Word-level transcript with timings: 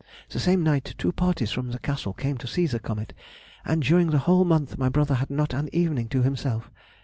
The 0.29 0.39
same 0.39 0.63
night 0.63 0.95
two 0.97 1.11
parties 1.11 1.51
from 1.51 1.69
the 1.69 1.77
Castle 1.77 2.11
came 2.13 2.35
to 2.39 2.47
see 2.47 2.65
the 2.65 2.79
comet, 2.79 3.13
and 3.63 3.83
during 3.83 4.09
the 4.09 4.17
whole 4.25 4.45
month 4.45 4.75
my 4.75 4.89
brother 4.89 5.13
had 5.13 5.29
not 5.29 5.53
an 5.53 5.69
evening 5.71 6.09
to 6.09 6.23
himself. 6.23 6.71